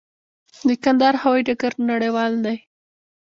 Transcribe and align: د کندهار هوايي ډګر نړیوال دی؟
د 0.67 0.69
کندهار 0.83 1.15
هوايي 1.23 1.41
ډګر 1.47 1.73
نړیوال 1.91 2.33
دی؟ 2.45 2.57